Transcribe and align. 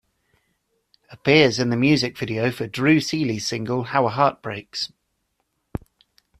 Appears 1.11 1.59
in 1.59 1.69
the 1.69 1.77
music 1.77 2.17
video 2.17 2.49
for 2.49 2.65
Drew 2.65 2.99
Seeley's 2.99 3.45
single 3.45 3.83
"How 3.83 4.07
A 4.07 4.09
Heart 4.09 4.41
Breaks" 4.41 4.91